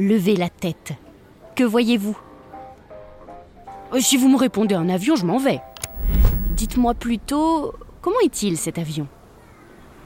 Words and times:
Levez 0.00 0.34
la 0.34 0.48
tête. 0.48 0.94
Que 1.54 1.62
voyez-vous? 1.62 2.16
Euh, 3.92 4.00
Si 4.00 4.16
vous 4.16 4.30
me 4.30 4.38
répondez 4.38 4.74
un 4.74 4.88
avion, 4.88 5.14
je 5.14 5.26
m'en 5.26 5.36
vais. 5.36 5.60
Dites-moi 6.52 6.94
plutôt, 6.94 7.74
comment 8.00 8.16
est-il 8.24 8.56
cet 8.56 8.78
avion? 8.78 9.06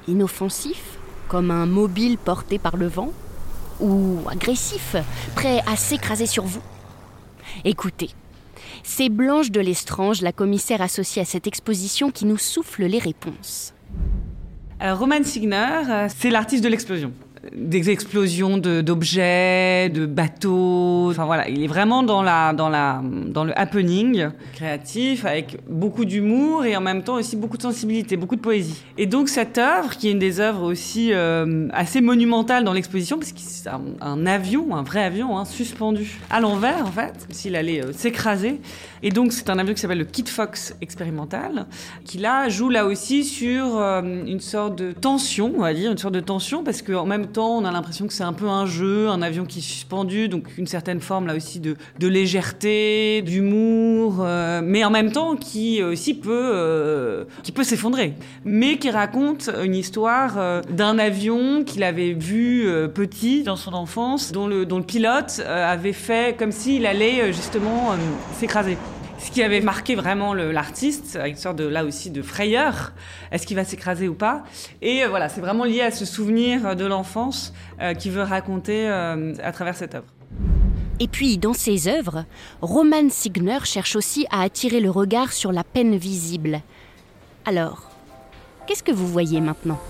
Inoffensif, 0.09 0.99
comme 1.29 1.53
un 1.53 1.67
mobile 1.67 2.19
porté 2.19 2.59
par 2.59 2.77
le 2.77 2.89
vent? 2.89 3.13
Ou 3.79 4.19
agressif, 4.29 4.97
prêt 5.37 5.63
à 5.65 5.77
s'écraser 5.77 6.27
sur 6.27 6.43
vous? 6.43 6.63
Écoutez, 7.65 8.11
c'est 8.83 9.09
Blanche 9.09 9.53
de 9.53 9.61
Lestrange, 9.61 10.23
la 10.23 10.33
commissaire 10.33 10.83
associée 10.83 11.23
à 11.23 11.25
cette 11.25 11.47
exposition, 11.47 12.11
qui 12.11 12.27
nous 12.27 12.39
souffle 12.39 12.83
les 12.83 12.99
réponses. 12.99 13.75
Alors, 14.81 14.99
Roman 14.99 15.23
Signer, 15.23 15.55
euh, 15.89 16.09
c'est 16.09 16.31
l'artiste 16.31 16.65
de 16.65 16.69
l'explosion. 16.69 17.13
Des 17.55 17.91
explosions 17.91 18.59
d'objets, 18.59 19.89
de, 19.89 20.07
bateaux. 20.07 21.09
Enfin 21.11 21.25
voilà, 21.25 21.49
il 21.49 21.63
est 21.63 21.69
vraiment 21.69 22.03
dans, 22.03 22.23
la, 22.23 22.53
dans, 22.53 22.69
la, 22.69 23.01
dans 23.03 23.45
le 23.45 23.57
happening 23.59 24.31
créatif, 24.55 25.25
avec 25.25 25.59
beaucoup 25.69 26.05
d'humour 26.05 26.65
et 26.65 26.77
en 26.77 26.81
même 26.81 27.03
temps 27.05 27.15
aussi 27.15 27.37
beaucoup 27.37 27.57
de 27.57 27.63
sensibilité, 27.63 28.17
beaucoup 28.17 28.35
de 28.35 28.41
poésie. 28.41 28.83
Et 28.99 29.07
donc 29.07 29.29
cette 29.29 29.59
œuvre, 29.59 29.97
qui 29.97 30.09
est 30.09 30.13
une 30.13 30.19
des 30.19 30.41
œuvres 30.41 30.63
aussi 30.63 31.13
euh, 31.13 31.69
assez 31.73 32.01
monumentales 32.01 32.65
dans 32.65 32.73
l'exposition, 32.73 33.19
parce 33.19 33.33
que 33.33 33.39
c'est 33.39 33.69
un, 33.69 33.83
un 34.01 34.27
avion, 34.27 34.75
un 34.75 34.83
vrai 34.83 35.05
avion, 35.05 35.39
hein, 35.39 35.45
suspendu 35.45 36.19
à 36.31 36.41
l'envers 36.41 36.85
en 36.85 36.91
fait, 36.91 37.27
s'il 37.31 37.55
allait 37.55 37.85
euh, 37.85 37.93
s'écraser. 37.93 38.61
Et 39.05 39.11
donc 39.11 39.33
c'est 39.33 39.51
un 39.51 39.59
avion 39.59 39.75
qui 39.75 39.81
s'appelle 39.81 39.99
le 39.99 40.05
Kit 40.05 40.25
Fox 40.27 40.75
expérimental, 40.81 41.67
qui 42.05 42.19
là 42.19 42.49
joue 42.49 42.71
là 42.71 42.87
aussi 42.87 43.23
sur 43.25 43.79
euh, 43.79 44.03
une 44.03 44.41
sorte 44.41 44.77
de 44.77 44.93
tension, 44.93 45.53
on 45.57 45.61
va 45.61 45.75
dire, 45.75 45.93
une 45.93 45.99
sorte 45.99 46.15
de 46.15 46.21
tension, 46.21 46.65
parce 46.65 46.83
qu'en 46.83 47.07
même 47.07 47.27
temps 47.27 47.44
on 47.49 47.65
a 47.65 47.73
l'impression 47.73 48.07
que 48.07 48.13
c'est 48.13 48.25
un 48.25 48.33
peu 48.33 48.49
un 48.49 48.67
jeu, 48.67 49.09
un 49.09 49.23
avion 49.23 49.45
qui 49.45 49.59
est 49.59 49.63
suspendu, 49.63 50.29
donc 50.29 50.47
une 50.59 50.67
certaine 50.67 51.01
forme 51.01 51.27
là 51.27 51.35
aussi 51.35 51.61
de, 51.61 51.77
légèreté, 52.01 53.23
d'humour, 53.23 54.19
euh, 54.21 54.61
mais 54.63 54.85
en 54.85 54.91
même 54.91 55.13
temps 55.13 55.37
qui 55.37 55.83
aussi 55.83 56.15
peut, 56.15 56.51
euh, 56.53 57.25
peut 57.55 57.65
s'effondrer, 57.65 58.15
mais 58.45 58.79
qui 58.79 58.91
raconte 58.91 59.51
une 59.63 59.75
histoire 59.75 60.35
euh, 60.39 60.61
d'un 60.71 60.99
avion 60.99 61.65
qu'il 61.65 61.83
avait 61.83 62.13
vu 62.13 62.67
euh, 62.67 62.89
petit 62.89 63.43
dans 63.43 63.57
son 63.57 63.75
enfance, 63.75 64.33
dont 64.33 64.47
le, 64.47 64.67
dont 64.67 64.79
le 64.79 64.85
pilote 64.85 65.41
euh, 65.41 65.73
avait 65.73 65.93
fait 65.93 66.37
comme 66.37 66.53
s'il 66.53 66.87
allait 66.87 67.21
euh, 67.21 67.33
justement 67.33 67.93
euh, 67.93 67.97
s'écraser. 68.39 68.77
Ce 69.25 69.31
qui 69.31 69.43
avait 69.43 69.63
marqué 69.63 69.95
vraiment 69.95 70.35
l'artiste, 70.35 71.17
avec 71.17 71.33
une 71.33 71.39
sorte 71.39 71.57
de 71.57 71.65
là 71.65 71.87
aussi 71.87 72.11
de 72.11 72.21
frayeur, 72.21 72.93
est-ce 73.33 73.47
qu'il 73.47 73.57
va 73.57 73.65
s'écraser 73.65 74.07
ou 74.07 74.15
pas? 74.15 74.45
Et 74.83 75.03
euh, 75.03 75.09
voilà, 75.09 75.31
c'est 75.31 75.41
vraiment 75.41 75.65
lié 75.65 75.81
à 75.81 75.91
ce 75.91 76.05
souvenir 76.05 76.77
de 76.77 76.85
l'enfance 76.85 77.55
euh, 77.81 77.95
qu'il 77.95 78.13
veut 78.13 78.23
raconter 78.23 78.87
euh, 78.87 79.33
à 79.43 79.51
travers 79.51 79.77
cette 79.77 79.95
œuvre. 79.95 80.05
Et 81.01 81.09
puis, 81.09 81.39
dans 81.39 81.55
ses 81.55 81.89
œuvres, 81.89 82.27
Roman 82.61 83.09
Signer 83.09 83.61
cherche 83.65 83.97
aussi 83.97 84.27
à 84.31 84.43
attirer 84.43 84.81
le 84.81 84.91
regard 84.91 85.33
sur 85.33 85.53
la 85.53 85.65
peine 85.65 85.97
visible. 85.97 86.61
Alors, 87.47 87.91
qu'est-ce 88.67 88.83
que 88.83 88.93
vous 88.93 89.09
voyez 89.09 89.41
maintenant? 89.41 89.81